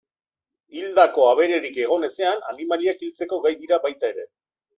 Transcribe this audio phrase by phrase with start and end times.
[0.77, 4.27] Hildako abererik egon ezean, animaliak hiltzeko gai dira baita ere.